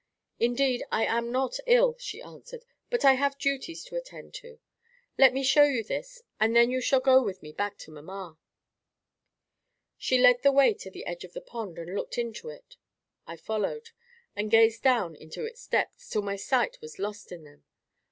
"Indeed, 0.39 0.83
I 0.91 1.05
am 1.05 1.31
not 1.31 1.59
ill," 1.67 1.95
she 1.99 2.23
answered; 2.23 2.65
"but 2.89 3.05
I 3.05 3.13
have 3.13 3.37
duties 3.37 3.83
to 3.83 3.95
attend 3.95 4.33
to. 4.41 4.53
Just 4.53 4.61
let 5.19 5.31
me 5.31 5.43
show 5.43 5.65
you 5.65 5.83
this, 5.83 6.23
and 6.39 6.55
then 6.55 6.71
you 6.71 6.81
shall 6.81 6.99
go 7.01 7.21
with 7.21 7.43
me 7.43 7.51
back 7.51 7.77
to 7.85 7.91
mamma." 7.91 8.39
She 9.99 10.17
led 10.17 10.41
the 10.41 10.51
way 10.51 10.73
to 10.73 10.89
the 10.89 11.05
edge 11.05 11.23
of 11.23 11.33
the 11.33 11.39
pond 11.41 11.77
and 11.77 11.93
looked 11.93 12.17
into 12.17 12.49
it. 12.49 12.77
I 13.27 13.35
followed, 13.35 13.91
and 14.35 14.49
gazed 14.49 14.81
down 14.81 15.15
into 15.15 15.45
its 15.45 15.67
depths, 15.67 16.09
till 16.09 16.23
my 16.23 16.35
sight 16.35 16.81
was 16.81 16.97
lost 16.97 17.31
in 17.31 17.43
them. 17.43 17.63